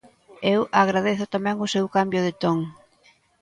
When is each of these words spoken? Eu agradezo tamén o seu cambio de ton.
Eu 0.53 0.61
agradezo 0.83 1.31
tamén 1.33 1.57
o 1.65 1.71
seu 1.73 1.85
cambio 1.95 2.21
de 2.27 2.33
ton. 2.43 2.57